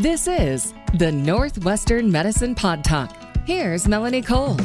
[0.00, 3.14] This is the Northwestern Medicine Pod Talk.
[3.44, 4.56] Here's Melanie Cole.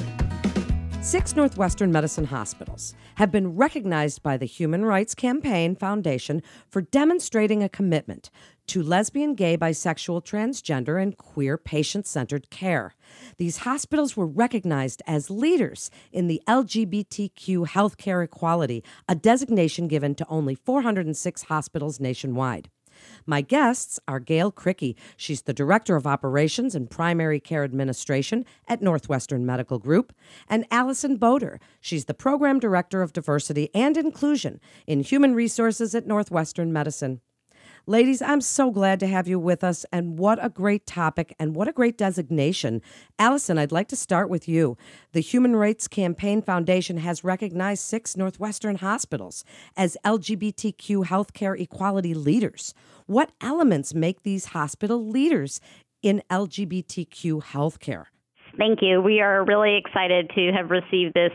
[1.02, 7.62] Six Northwestern Medicine hospitals have been recognized by the Human Rights Campaign Foundation for demonstrating
[7.62, 8.30] a commitment
[8.68, 12.96] to lesbian, gay, bisexual, transgender, and queer patient centered care.
[13.38, 20.26] These hospitals were recognized as leaders in the LGBTQ healthcare equality, a designation given to
[20.30, 22.70] only 406 hospitals nationwide.
[23.26, 24.96] My guests are Gayle Kricke.
[25.18, 30.14] She's the Director of Operations and Primary Care Administration at Northwestern Medical Group,
[30.48, 31.60] and Alison Bodor.
[31.82, 37.22] She's the Program Director of Diversity and Inclusion in Human Resources at Northwestern Medicine.
[37.88, 41.56] Ladies, I'm so glad to have you with us, and what a great topic and
[41.56, 42.82] what a great designation.
[43.20, 44.76] Alison, I'd like to start with you.
[45.12, 49.46] The Human Rights Campaign Foundation has recognized six Northwestern hospitals
[49.78, 52.74] as LGBTQ healthcare equality leaders.
[53.06, 55.62] What elements make these hospital leaders
[56.02, 58.06] in LGBTQ healthcare?
[58.58, 59.02] Thank you.
[59.02, 61.32] We are really excited to have received this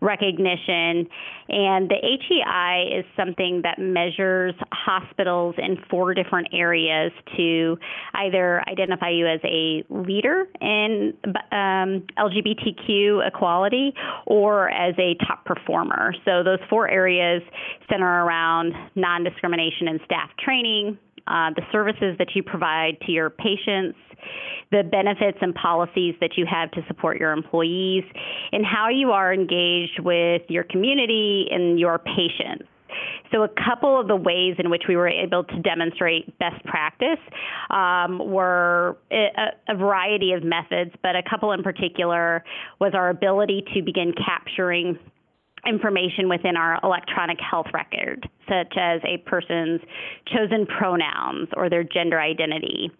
[0.00, 1.08] recognition.
[1.48, 7.76] And the HEI is something that measures hospitals in four different areas to
[8.14, 11.14] either identify you as a leader in
[11.52, 13.92] um, LGBTQ equality
[14.26, 16.14] or as a top performer.
[16.24, 17.42] So those four areas
[17.90, 20.98] center around non discrimination and staff training,
[21.30, 23.96] uh, the services that you provide to your patients,
[24.72, 28.04] the benefits and policies that you have to support your employees,
[28.52, 32.66] and how you are engaged with your community and your patients.
[33.32, 37.20] So, a couple of the ways in which we were able to demonstrate best practice
[37.70, 39.28] um, were a,
[39.68, 42.42] a, variety of methods, but a couple in particular
[42.80, 44.98] was our ability to begin capturing
[45.66, 49.80] information within our electronic health record, such as a person's
[50.26, 52.90] chosen pronouns or their gender identity.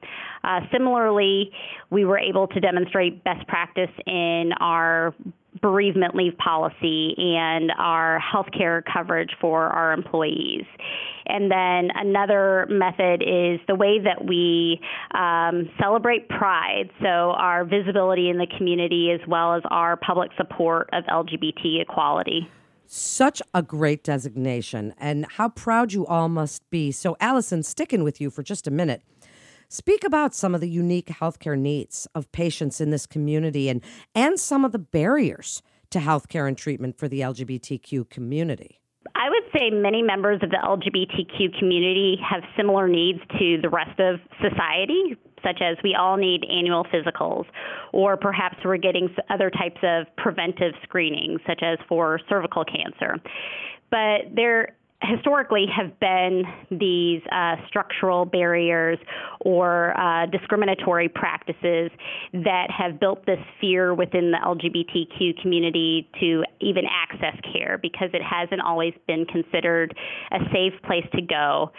[0.44, 1.50] Uh, similarly,
[1.90, 5.14] we were able to demonstrate best practice in our
[5.62, 10.64] bereavement leave policy and our healthcare coverage for our employees.
[11.26, 14.80] And then another method is the way that we
[15.14, 20.88] um, celebrate pride, so our visibility in the community as well as our public support
[20.92, 22.48] of LGBT equality.
[22.86, 26.90] Such a great designation, and how proud you all must be.
[26.90, 29.02] So, Alison, sticking with you for just a minute.
[29.72, 33.80] Speak about some of the unique healthcare needs of patients in this community and,
[34.16, 38.80] and some of the barriers to healthcare and treatment for the LGBTQ community.
[39.14, 44.00] I would say many members of the LGBTQ community have similar needs to the rest
[44.00, 47.44] of society, such as we all need annual physicals,
[47.92, 53.18] or perhaps we're getting other types of preventive screenings, such as for cervical cancer.
[53.88, 58.98] But there historically have been these uh, structural barriers
[59.40, 61.90] or uh, discriminatory practices
[62.32, 68.22] that have built this fear within the LGBTQ community to even access care because it
[68.22, 69.96] hasn't always been considered
[70.32, 71.70] a safe place to go.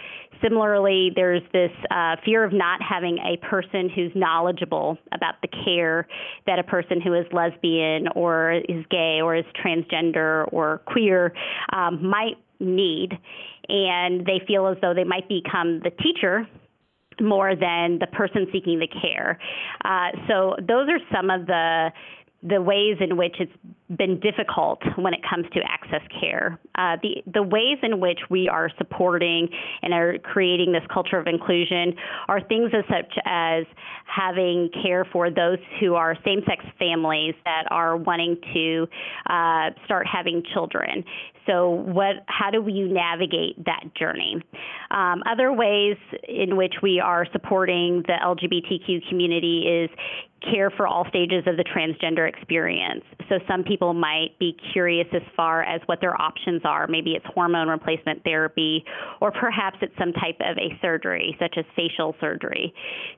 [0.42, 6.08] Similarly, there's this uh, fear of not having a person who's knowledgeable about the care
[6.48, 11.34] that a person who is lesbian or is gay or is transgender or queer
[11.74, 13.18] um, might need,
[13.68, 16.48] and they feel as though they might become the teacher
[17.20, 19.38] more than the person seeking the care.
[19.84, 21.92] Uh, so those are some of the
[22.44, 23.52] the ways in which it's
[23.98, 26.60] been difficult when it comes to access care.
[26.76, 29.50] Uh, the the ways in which we are supporting
[29.82, 31.94] and are creating this culture of inclusion
[32.28, 33.66] are things as such as
[34.06, 38.88] having care for those who are same-sex families that are wanting to
[39.30, 41.04] uh, start having children.
[41.48, 42.18] So, what?
[42.28, 44.42] How do we navigate that journey?
[44.92, 45.98] Um, other ways
[46.28, 49.90] in which we are supporting the LGBTQ community is
[50.50, 53.04] care for all stages of the transgender experience.
[53.30, 56.88] So some people might be curious as far as what their options are.
[56.88, 58.84] Maybe it's hormone replacement therapy,
[59.20, 62.74] or perhaps it's some type of a surgery, such as facial surgery.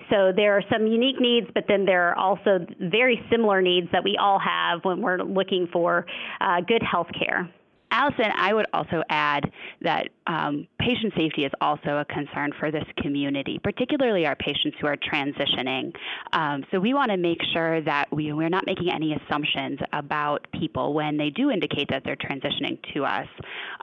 [0.10, 4.04] So there are some unique needs, but then there are also very similar needs that
[4.04, 6.06] we all have when we're looking for
[6.42, 7.50] uh, good health care.
[7.94, 9.51] Alison, I would also add
[9.81, 14.88] that um, patient safety is also a concern for this community, particularly our patients who
[14.88, 15.94] are transitioning.
[16.31, 20.48] Um, so we want to make sure that we, we're not making any assumptions about
[20.60, 23.28] people when they do indicate that they're transitioning to us.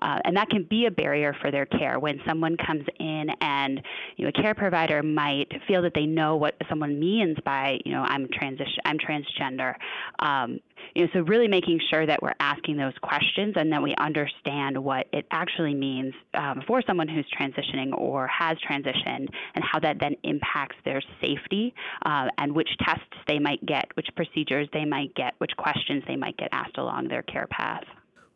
[0.02, 3.80] Uh, and that can be a barrier for their care when someone comes in and
[4.16, 7.92] you know, a care provider might feel that they know what someone means by, you
[7.92, 9.74] know, I'm transition, I'm transgender.
[10.18, 10.58] Um,
[10.94, 14.76] you know, so really making sure that we're asking those questions and that we understand
[14.78, 19.96] what it actually means um, for someone who's transitioning or has transitioned, and how that
[20.00, 25.14] then impacts their safety uh, and which tests they might get, which procedures they might
[25.14, 27.84] get, which questions they might get asked along their care path.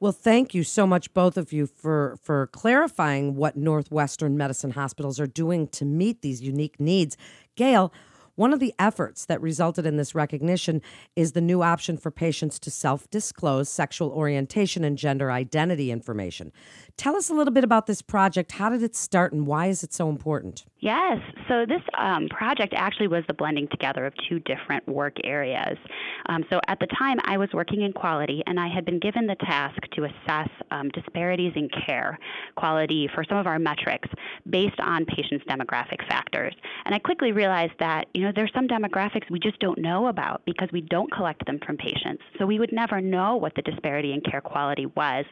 [0.01, 5.19] Well, thank you so much, both of you, for for clarifying what Northwestern Medicine hospitals
[5.19, 7.17] are doing to meet these unique needs.
[7.57, 7.93] Gayle,
[8.37, 10.83] one of the efforts that resulted in this recognition
[11.15, 16.53] is the new option for patients to self disclose sexual orientation and gender identity information.
[16.97, 18.53] Tell us a little bit about this project.
[18.53, 20.65] How did it start and why is it so important?
[20.85, 21.17] Yes.
[21.49, 25.79] So, this um, project actually was the blending together of two different work areas.
[26.27, 29.27] Um, so, at the time, I was working in quality and I had been given
[29.27, 32.19] the task to assess um, disparities in care
[32.57, 34.11] quality for some of our metrics
[34.51, 36.55] based on patients' demographic factors.
[36.85, 40.43] And I quickly realized that, you know, there's some demographics we just don't know about
[40.45, 42.23] because we don't collect them from patients.
[42.39, 45.25] So, we would never know what the disparity in care quality was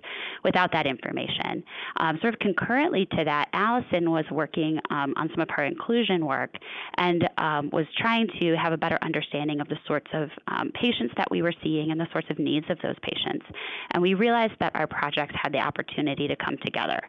[0.44, 1.62] without that information.
[1.98, 6.24] Um, sort of concurrently to that, Alison was working um, on some of her inclusion
[6.24, 6.54] work
[6.96, 11.12] and um, was trying to have a better understanding of the sorts of um, patients
[11.16, 13.44] that we were seeing and the sorts of needs of those patients.
[13.92, 17.00] And we realized that our projects had the opportunity to come together.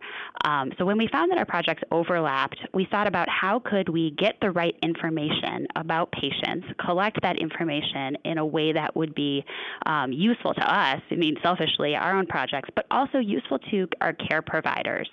[0.46, 4.12] Um, so when we found that our projects overlapped, we thought about how could we
[4.12, 9.44] get the right information about patients, collect that information in a way that would be
[9.86, 14.14] um, useful to us, I mean, selfishly, our own projects, but also useful to our
[14.14, 15.10] care providers.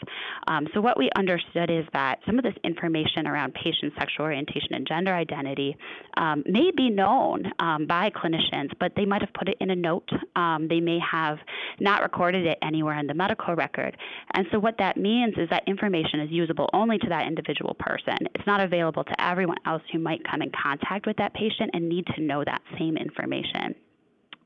[0.49, 4.75] Um, so, what we understood is that some of this information around patient sexual orientation
[4.75, 5.77] and gender identity
[6.17, 9.77] um, may be known um, by clinicians, but they might have put it in a
[9.77, 10.09] note.
[10.37, 11.39] Um, they may have
[11.79, 13.97] not recorded it anywhere in the medical record.
[14.35, 18.17] And so, what that means is that information is usable only to that individual person.
[18.35, 21.89] It's not available to everyone else who might come in contact with that patient and
[21.89, 23.75] need to know that same information.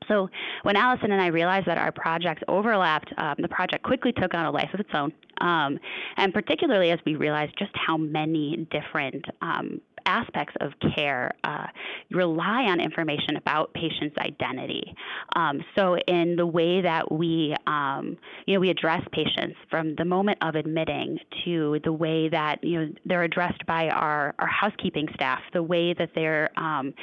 [0.07, 0.29] So
[0.63, 4.45] when Alison and I realized that our projects overlapped, um, the project quickly took on
[4.45, 5.11] a life of its own.
[5.41, 5.79] Um,
[6.17, 11.67] and particularly as we realized just how many different um, aspects of care uh,
[12.11, 14.93] rely on information about patients' identity.
[15.35, 20.05] Um, so, in the way that we, um, you know, we address patients from the
[20.05, 25.07] moment of admitting to the way that you know they're addressed by our, our housekeeping
[25.13, 26.93] staff, the way that their, um,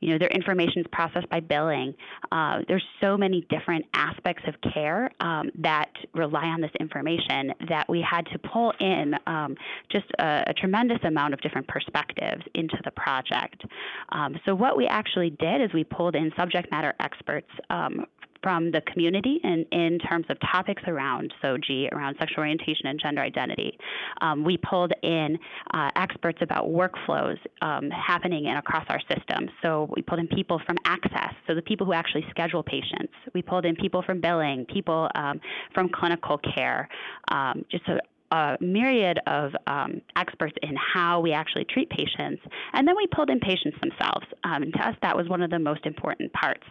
[0.00, 1.94] you know, their information is processed by billing.
[2.32, 7.88] Uh, there's so many different aspects of care um, that rely on this information that
[7.88, 9.56] we had to pull in um,
[9.90, 13.62] just a, a tremendous amount of different perspectives into the project.
[14.10, 18.06] Um, so, what we actually did is we pulled in subject matter experts um,
[18.42, 23.20] from the community in, in terms of topics around SOGI, around sexual orientation and gender
[23.20, 23.76] identity.
[24.20, 25.38] Um, we pulled in
[25.74, 29.48] uh, experts about workflows um, happening in across our system.
[29.62, 33.12] So we pulled in people from access, so the people who actually schedule patients.
[33.34, 35.40] We pulled in people from billing, people um,
[35.74, 36.88] from clinical care,
[37.28, 37.98] um, just a,
[38.30, 42.42] a myriad of um, experts in how we actually treat patients,
[42.72, 44.26] and then we pulled in patients themselves.
[44.44, 46.66] Um, and to us, that was one of the most important parts.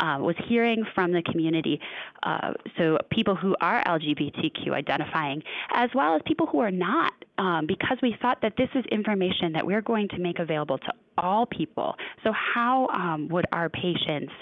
[0.00, 1.80] Uh, was hearing from the community,
[2.22, 5.42] uh, so people who are LGBTQ identifying,
[5.72, 9.52] as well as people who are not, um, because we thought that this is information
[9.52, 11.94] that we're going to make available to all people.
[12.24, 14.32] So, how um, would our patients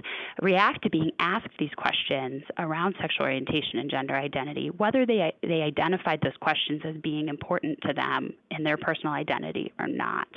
[0.43, 5.63] react to being asked these questions around sexual orientation and gender identity, whether they, they
[5.63, 6.54] identified those questions
[6.85, 10.29] as being important to them in their personal identity or not?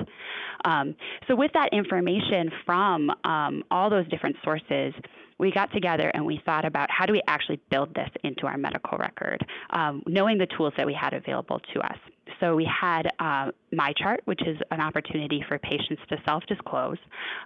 [0.65, 0.95] Um,
[1.27, 4.93] so, with that information from um, all those different sources,
[5.39, 8.57] we got together and we thought about how do we actually build this into our
[8.57, 11.97] medical record, um, knowing the tools that we had available to us.
[12.39, 16.97] So we had uh, MyChart, which is an opportunity for patients to self-disclose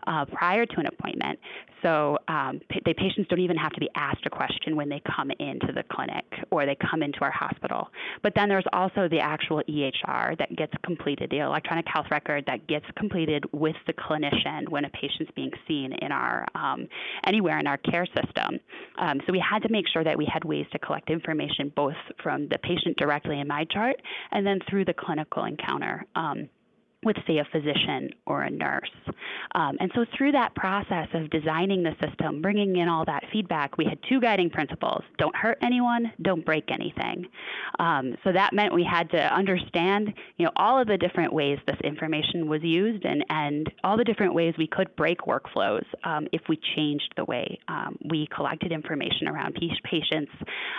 [0.07, 1.39] uh, prior to an appointment.
[1.81, 5.31] So um, the patients don't even have to be asked a question when they come
[5.39, 7.89] into the clinic or they come into our hospital.
[8.21, 12.67] But then there's also the actual EHR that gets completed, the electronic health record that
[12.67, 16.87] gets completed with the clinician when a patient's being seen in our um,
[17.25, 18.59] anywhere in our care system.
[18.99, 21.95] Um, so we had to make sure that we had ways to collect information both
[22.21, 23.93] from the patient directly in MyChart
[24.31, 26.05] and then through the clinical encounter.
[26.15, 26.49] Um,
[27.03, 28.91] with, say, a physician or a nurse.
[29.55, 33.77] Um, and so, through that process of designing the system, bringing in all that feedback,
[33.77, 37.25] we had two guiding principles don't hurt anyone, don't break anything.
[37.79, 41.57] Um, so, that meant we had to understand you know, all of the different ways
[41.65, 46.27] this information was used and, and all the different ways we could break workflows um,
[46.31, 50.31] if we changed the way um, we collected information around patients'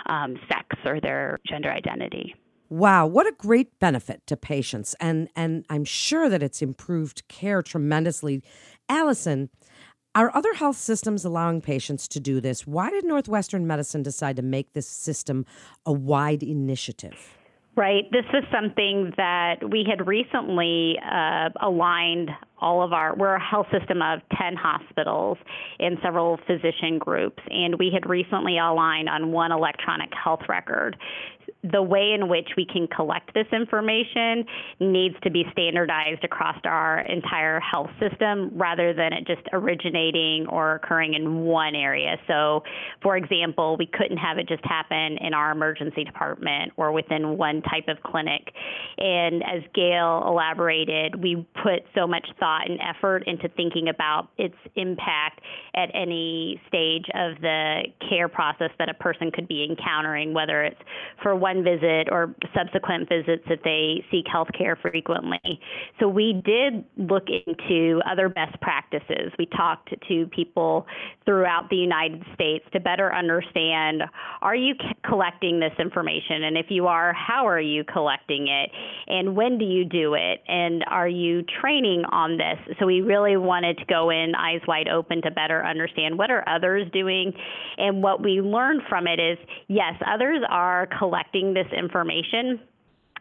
[0.05, 2.33] um, sex or their gender identity.
[2.73, 4.95] Wow, what a great benefit to patients.
[4.99, 8.41] And and I'm sure that it's improved care tremendously.
[8.89, 9.51] Alison,
[10.15, 12.65] Are other health systems allowing patients to do this?
[12.65, 15.45] Why did Northwestern Medicine decide to make this system
[15.85, 17.37] a wide initiative?
[17.75, 18.11] Right.
[18.11, 23.65] This was something that we had recently uh, aligned all of our, we're a health
[23.71, 25.37] system of 10 hospitals
[25.79, 30.95] and several physician groups, and we had recently aligned on one electronic health record
[31.71, 34.45] the way in which we can collect this information
[34.79, 40.75] needs to be standardized across our entire health system rather than it just originating or
[40.75, 42.17] occurring in one area.
[42.27, 42.63] So,
[43.01, 47.61] for example, we couldn't have it just happen in our emergency department or within one
[47.61, 48.51] type of clinic.
[48.97, 54.55] And as Gayle elaborated, we put so much thought and effort into thinking about its
[54.75, 55.39] impact
[55.75, 60.79] at any stage of the care process that a person could be encountering, whether it's
[61.21, 65.59] for one one visit or subsequent visits if they seek health care frequently.
[65.99, 69.31] So we did look into other best practices.
[69.37, 70.85] We talked to people
[71.25, 74.03] throughout the United States to better understand
[74.41, 74.75] are you
[75.07, 76.43] collecting this information?
[76.43, 78.69] And if you are, how are you collecting it?
[79.07, 80.41] And when do you do it?
[80.47, 82.75] And are you training on this?
[82.79, 86.47] So we really wanted to go in eyes wide open to better understand what are
[86.47, 87.33] others doing.
[87.77, 92.61] And what we learned from it is yes, others are collecting this information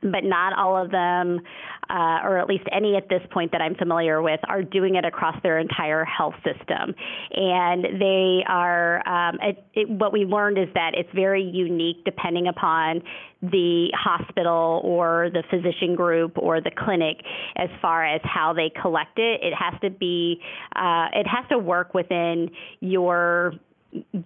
[0.02, 1.40] but not all of them,
[1.88, 5.04] uh, or at least any at this point that I'm familiar with, are doing it
[5.04, 6.94] across their entire health system.
[7.32, 12.48] And they are, um, it, it, what we learned is that it's very unique depending
[12.48, 13.02] upon
[13.42, 17.18] the hospital or the physician group or the clinic
[17.56, 19.40] as far as how they collect it.
[19.42, 20.40] It has to be,
[20.74, 22.50] uh, it has to work within
[22.80, 23.54] your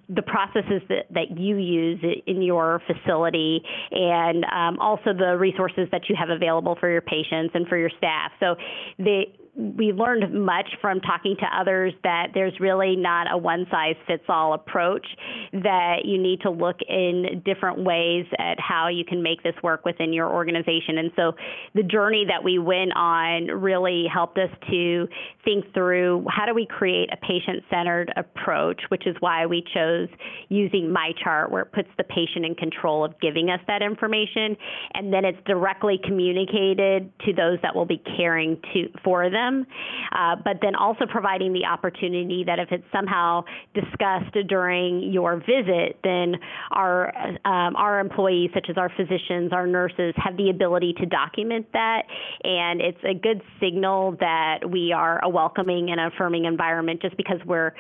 [0.09, 6.03] the processes that, that you use in your facility and um, also the resources that
[6.09, 8.31] you have available for your patients and for your staff.
[8.41, 8.57] So
[8.99, 9.25] the
[9.57, 14.25] we learned much from talking to others that there's really not a one size fits
[14.29, 15.07] all approach,
[15.53, 19.85] that you need to look in different ways at how you can make this work
[19.87, 20.99] within your organization.
[20.99, 21.33] And so
[21.75, 25.09] the journey that we went on really helped us to
[25.43, 30.09] think through how do we create a patient centered approach, which is why we chose
[30.51, 34.55] using MyChart, where it puts the patient in control of giving us that information.
[34.93, 39.67] And then it's directly communicated to those that will be caring to, for them them,
[40.13, 45.99] uh, but then also providing the opportunity that if it's somehow discussed during your visit,
[46.05, 46.35] then
[46.71, 51.67] our um, our employees, such as our physicians, our nurses, have the ability to document
[51.73, 52.03] that,
[52.45, 57.39] and it's a good signal that we are a welcoming and affirming environment just because
[57.45, 57.73] we're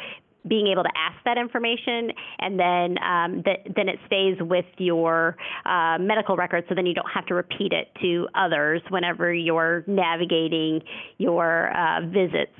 [0.48, 5.36] being able to ask that information, and then um, th- then it stays with your
[5.64, 9.84] uh, medical record, so then you don't have to repeat it to others whenever you're
[9.86, 10.80] navigating
[11.18, 12.52] your uh, visits.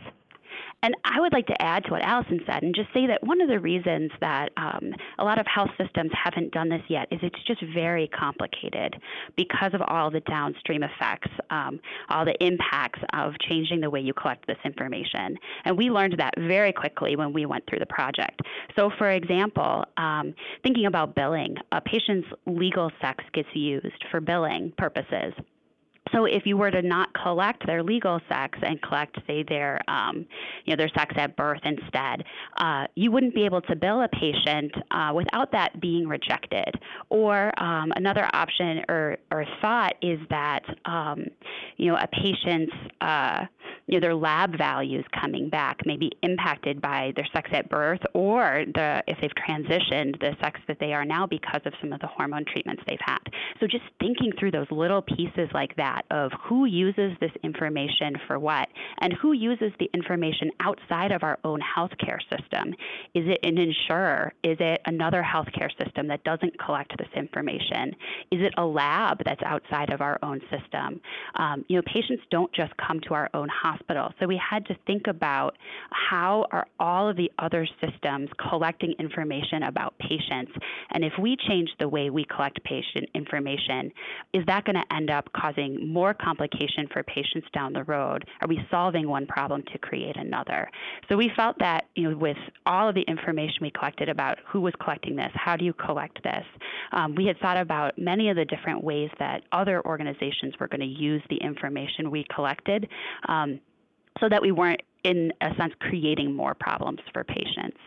[0.83, 3.41] And I would like to add to what Alison said and just say that one
[3.41, 7.19] of the reasons that um, a lot of health systems haven't done this yet is
[7.23, 8.95] it's just very complicated
[9.37, 11.81] because of all the downstream effects, um,
[12.11, 15.37] all the impacts of changing the way you collect this information.
[15.65, 18.41] And we learned that very quickly when we went through the project.
[18.77, 24.73] So, for example, um, thinking about billing, a patient's legal sex gets used for billing
[24.77, 25.33] purposes.
[26.13, 30.27] So if you were to not collect their legal sex and collect, say, their um,
[30.65, 32.25] you know their sex at birth instead,
[32.59, 36.75] uh, you wouldn't be able to bill a patient uh, without that being rejected.
[37.09, 41.25] Or um, another option or, or thought is that um,
[41.77, 43.45] you know a patient's uh,
[43.87, 48.01] you know their lab values coming back may be impacted by their sex at birth
[48.15, 52.01] or the if they've transitioned the sex that they are now because of some of
[52.01, 53.19] the hormone treatments they've had.
[53.61, 58.17] So just thinking through those little pieces like that that of who uses this information
[58.27, 62.75] for what and who uses the information outside of our own healthcare system.
[63.15, 64.33] Is it an insurer?
[64.43, 67.95] Is it another healthcare system that doesn't collect this information?
[68.31, 71.01] Is it a lab that's outside of our own system?
[71.37, 74.13] Um, you know, patients don't just come to our own hospital.
[74.21, 75.57] So we had to think about
[75.91, 80.53] how are all of the other systems collecting information about patients?
[80.91, 83.93] And if we change the way we collect patient information,
[84.33, 88.25] is that going to end up causing more complication for patients down the road?
[88.41, 90.71] Are we solving one problem to create another?
[91.09, 94.61] So we felt that you know, with all of the information we collected about who
[94.61, 96.45] was collecting this, how do you collect this,
[96.93, 100.81] um, we had thought about many of the different ways that other organizations were going
[100.81, 102.89] to use the information we collected
[103.29, 103.61] um,
[104.21, 107.79] so that we weren't, in a sense, creating more problems for patients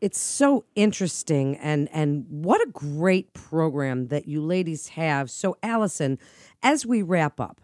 [0.00, 5.30] it's so interesting and and what a great program that you ladies have.
[5.30, 6.18] So Alison,
[6.62, 7.60] as we wrap up,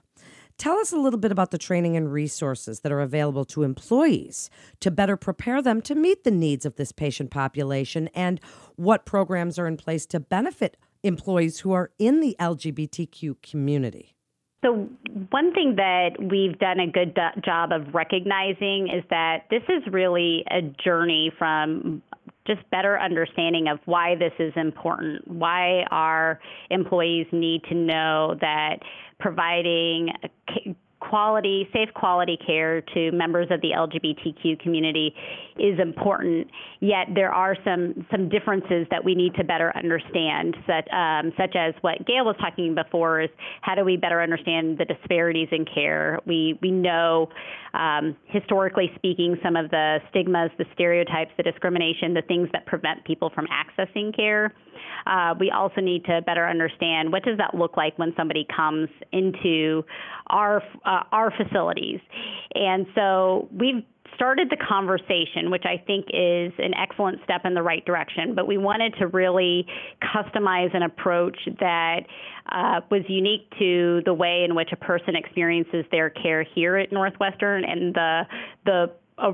[0.59, 4.49] Tell us a little bit about the training and resources that are available to employees
[4.81, 8.41] to better prepare them to meet the needs of this patient population and
[8.77, 14.17] what programs are in place to benefit employees who are in the LGBTQ community.
[14.65, 14.89] So,
[15.31, 19.83] one thing that we've done a good do- job of recognizing is that this is
[19.93, 22.03] really a journey from
[22.47, 28.77] just better understanding of why this is important, why our employees need to know that
[29.19, 30.11] providing
[31.01, 35.15] quality, safe quality care to members of the LGBTQ community
[35.59, 36.49] is important.
[36.81, 41.55] Yet there are some some differences that we need to better understand, such, um, such
[41.55, 45.65] as what Gayle was talking before is how do we better understand the disparities in
[45.65, 46.21] care?
[46.27, 47.29] We we know
[47.75, 53.05] um, historically speaking some of the stigmas, the stereotypes, the discrimination, the things that prevent
[53.05, 54.53] people from accessing care.
[55.07, 58.89] Uh, we also need to better understand what does that look like when somebody comes
[59.13, 59.85] into
[60.29, 62.01] our uh, our facilities,
[62.55, 63.85] and so we've
[64.17, 68.35] started the conversation, which I think is an excellent step in the right direction.
[68.35, 69.67] But we wanted to really
[70.03, 72.01] customize an approach that
[72.51, 76.93] uh, was unique to the way in which a person experiences their care here at
[76.93, 78.23] Northwestern and the
[78.65, 79.33] the uh,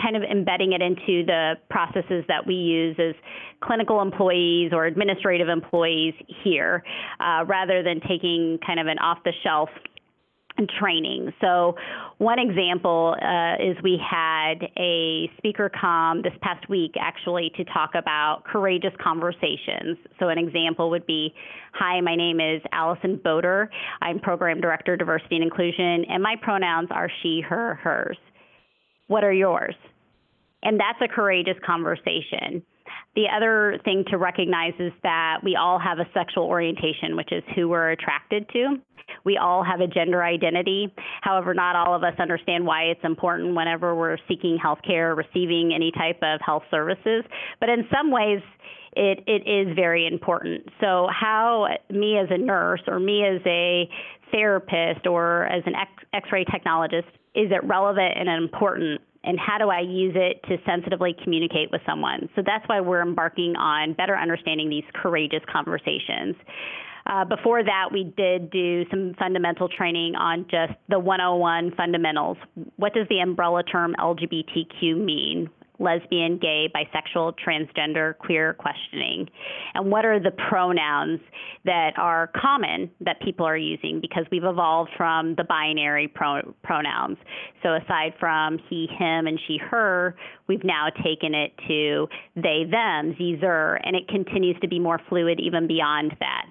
[0.00, 3.14] kind of embedding it into the processes that we use as
[3.60, 6.82] clinical employees or administrative employees here,
[7.20, 9.68] uh, rather than taking kind of an off the shelf
[10.78, 11.32] training.
[11.40, 11.74] So,
[12.18, 17.90] one example uh, is we had a speaker come this past week actually to talk
[17.94, 19.98] about courageous conversations.
[20.18, 21.34] So, an example would be
[21.74, 23.68] Hi, my name is Alison Bodor.
[24.00, 28.16] I'm Program Director, Diversity and Inclusion, and my pronouns are she, her, hers.
[29.08, 29.74] What are yours?
[30.62, 32.62] And that's a courageous conversation.
[33.14, 37.42] The other thing to recognize is that we all have a sexual orientation, which is
[37.54, 38.76] who we're attracted to.
[39.24, 40.92] We all have a gender identity.
[41.22, 45.72] However, not all of us understand why it's important whenever we're seeking health care, receiving
[45.74, 47.24] any type of health services.
[47.60, 48.40] But in some ways,
[48.94, 50.68] it, it is very important.
[50.80, 53.88] So, how me as a nurse or me as a
[54.32, 55.74] therapist or as an
[56.12, 57.04] X ray technologist
[57.36, 59.00] is it relevant and important?
[59.24, 62.28] And how do I use it to sensitively communicate with someone?
[62.34, 66.36] So that's why we're embarking on better understanding these courageous conversations.
[67.06, 72.36] Uh, before that, we did do some fundamental training on just the 101 fundamentals.
[72.76, 75.48] What does the umbrella term LGBTQ mean?
[75.78, 79.28] Lesbian, gay, bisexual, transgender, queer questioning?
[79.74, 81.20] And what are the pronouns
[81.64, 84.00] that are common that people are using?
[84.00, 87.18] Because we've evolved from the binary pro- pronouns.
[87.62, 90.16] So aside from he, him, and she, her,
[90.48, 95.00] we've now taken it to they, them, sie, zer, and it continues to be more
[95.08, 96.46] fluid even beyond that.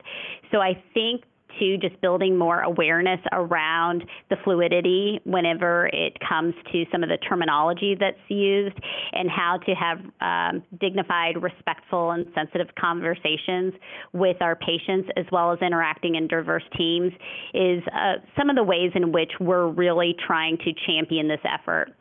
[0.51, 1.23] So I think
[1.59, 7.17] to just building more awareness around the fluidity whenever it comes to some of the
[7.17, 8.77] terminology that's used
[9.13, 13.73] and how to have um, dignified, respectful, and sensitive conversations
[14.13, 17.11] with our patients as well as interacting in diverse teams
[17.53, 21.91] is uh, some of the ways in which we're really trying to champion this effort.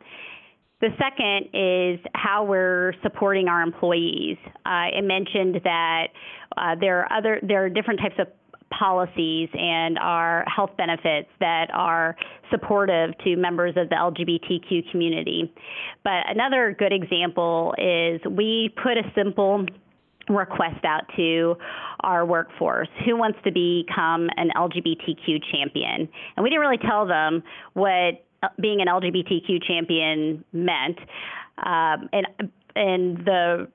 [0.81, 4.37] The second is how we're supporting our employees.
[4.65, 6.07] Uh, I mentioned that
[6.57, 8.27] uh, there are other there are different types of
[8.77, 12.15] policies and our health benefits that are
[12.51, 15.53] supportive to members of the LGBTQ community.
[16.03, 19.65] But another good example is we put a simple
[20.29, 21.55] request out to
[22.01, 26.09] our workforce who wants to become an LGBTQ champion.
[26.35, 28.25] And we didn't really tell them what
[28.59, 30.99] being an LGBTQ champion meant.
[31.57, 32.27] Um, and
[32.75, 33.67] and the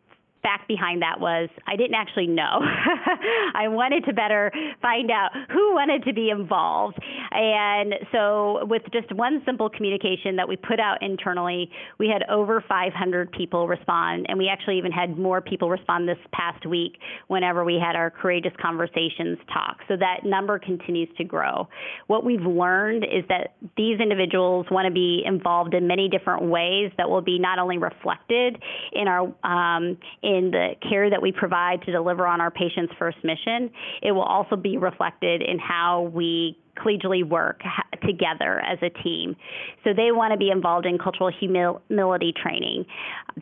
[0.43, 2.61] fact behind that was I didn't actually know.
[3.55, 6.99] I wanted to better find out who wanted to be involved.
[7.33, 12.65] And so, with just one simple communication that we put out internally, we had over
[12.67, 14.27] 500 people respond.
[14.29, 16.99] And we actually even had more people respond this past week
[17.29, 19.79] whenever we had our Courageous Conversations talk.
[19.89, 21.69] So, that number continues to grow.
[22.07, 26.91] What we've learned is that these individuals want to be involved in many different ways
[26.97, 28.61] that will be not only reflected
[28.93, 33.19] in our um, in the care that we provide to deliver on our patient's first
[33.25, 33.71] mission,
[34.03, 37.61] it will also be reflected in how we collegially work
[38.07, 39.37] together as a team.
[39.85, 42.87] So they want to be involved in cultural humility training.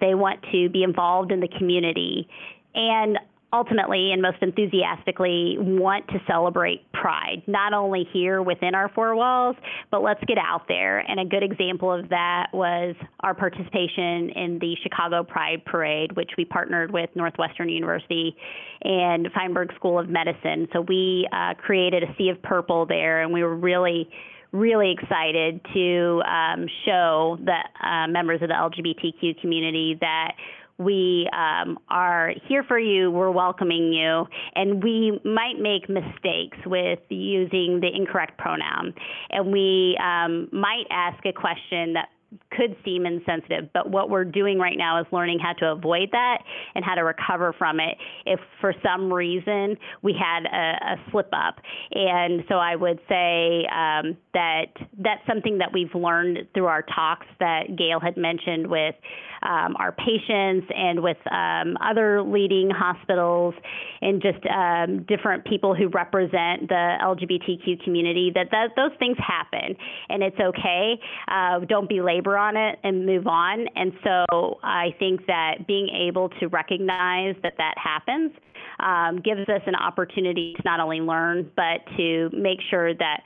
[0.01, 2.29] They want to be involved in the community.
[2.75, 3.19] And
[3.53, 9.57] ultimately and most enthusiastically want to celebrate pride, not only here within our four walls,
[9.91, 10.99] but let's get out there.
[10.99, 16.31] And a good example of that was our participation in the Chicago Pride Parade, which
[16.37, 18.37] we partnered with Northwestern University
[18.83, 20.69] and Feinberg School of Medicine.
[20.73, 24.09] So we uh, created a sea of purple there, and we were really
[24.53, 30.33] really excited to um, show the uh, members of the LGBTQ community that
[30.79, 37.01] we um, are here for you, we're welcoming you, and we might make mistakes with
[37.09, 38.95] using the incorrect pronoun.
[39.31, 42.09] And we um, might ask a question that
[42.51, 46.39] could seem insensitive, but what we're doing right now is learning how to avoid that
[46.75, 51.31] and how to recover from it if for some reason we had a, a slip
[51.33, 51.57] up.
[51.93, 54.67] And so I would say um, that
[54.99, 58.95] that's something that we've learned through our talks that Gayle had mentioned with
[59.43, 63.55] um, our patients and with um, other leading hospitals
[64.01, 69.77] and just um, different people who represent the LGBTQ community that, that those things happen
[70.09, 70.95] and it's okay.
[71.29, 73.67] Uh, don't belabor on it and move on.
[73.75, 78.33] And so I think that being able to recognize that that happens
[78.81, 83.23] um, gives us an opportunity to not only learn, but to make sure that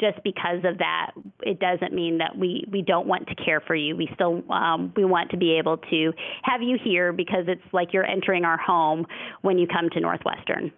[0.00, 3.74] just because of that, it doesn't mean that we, we don't want to care for
[3.74, 3.96] you.
[3.96, 7.92] We still um, we want to be able to have you here because it's like
[7.92, 9.06] you're entering our home
[9.42, 10.72] when you come to Northwestern.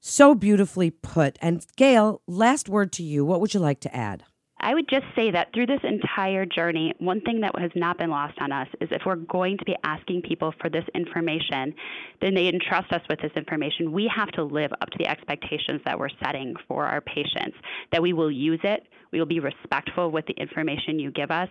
[0.00, 1.38] So beautifully put.
[1.40, 3.24] And Gayle, last word to you.
[3.24, 4.24] What would you like to add?
[4.62, 8.10] I would just say that through this entire journey, one thing that has not been
[8.10, 11.74] lost on us is if we're going to be asking people for this information,
[12.20, 13.90] then they entrust us with this information.
[13.90, 17.56] We have to live up to the expectations that we're setting for our patients,
[17.90, 21.48] that we will use it, we will be respectful with the information you give us,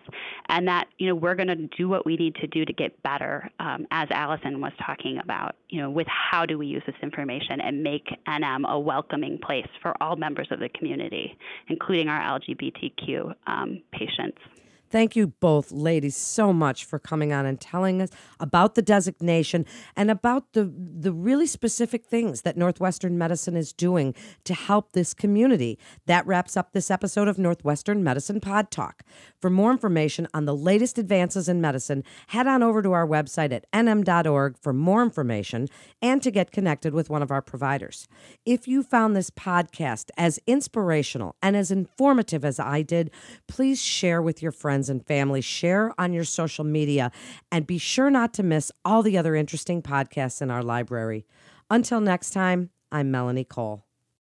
[0.49, 3.01] and that you know we're going to do what we need to do to get
[3.03, 5.55] better, um, as Alison was talking about.
[5.69, 9.67] You know, with how do we use this information and make NM a welcoming place
[9.81, 14.39] for all members of the community, including our LGBTQ um, patients.
[14.91, 18.09] Thank you both, ladies, so much for coming on and telling us
[18.41, 24.13] about the designation and about the, the really specific things that Northwestern Medicine is doing
[24.43, 25.79] to help this community.
[26.07, 29.03] That wraps up this episode of Northwestern Medicine Pod Talk.
[29.39, 33.53] For more information on the latest advances in medicine, head on over to our website
[33.53, 35.69] at nm.org for more information
[36.01, 38.09] and to get connected with one of our providers.
[38.45, 43.09] If you found this podcast as inspirational and as informative as I did,
[43.47, 47.11] please share with your friends friends and family, share on your social media,
[47.51, 51.23] and be sure not to miss all the other interesting podcasts in our library.
[51.69, 53.85] Until next time, I'm Melanie Cole.